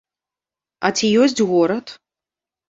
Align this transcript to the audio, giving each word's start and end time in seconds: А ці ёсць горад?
А 0.89 0.91
ці 0.99 1.11
ёсць 1.27 1.37
горад? 1.51 1.85